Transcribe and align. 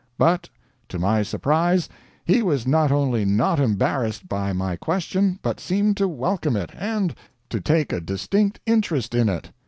But, 0.17 0.49
to 0.89 0.97
my 0.97 1.21
surprise, 1.21 1.87
he 2.25 2.41
was 2.41 2.65
not 2.65 2.91
only 2.91 3.23
not 3.23 3.59
embarrassed 3.59 4.27
by 4.27 4.51
my 4.51 4.75
question, 4.75 5.37
but 5.43 5.59
seemed 5.59 5.95
to 5.97 6.07
welcome 6.07 6.55
it, 6.55 6.71
and 6.75 7.13
to 7.51 7.61
take 7.61 7.93
a 7.93 8.01
distinct 8.01 8.59
interest 8.65 9.13
in 9.13 9.29
it. 9.29 9.51